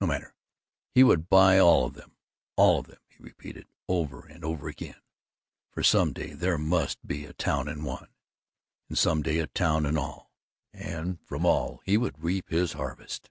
No 0.00 0.06
matter 0.06 0.36
he 0.94 1.02
would 1.02 1.28
buy 1.28 1.58
all 1.58 1.84
of 1.84 1.94
them 1.94 2.12
all 2.54 2.78
of 2.78 2.86
them, 2.86 3.00
he 3.08 3.16
repeated 3.20 3.66
over 3.88 4.24
and 4.24 4.44
over 4.44 4.68
again; 4.68 5.00
for 5.72 5.82
some 5.82 6.12
day 6.12 6.32
there 6.32 6.58
must 6.58 7.04
be 7.04 7.24
a 7.24 7.32
town 7.32 7.66
in 7.66 7.82
one, 7.82 8.10
and 8.88 8.96
some 8.96 9.20
day 9.20 9.40
a 9.40 9.48
town 9.48 9.84
in 9.84 9.98
all, 9.98 10.30
and 10.72 11.18
from 11.24 11.44
all 11.44 11.80
he 11.84 11.96
would 11.96 12.22
reap 12.22 12.50
his 12.50 12.74
harvest. 12.74 13.30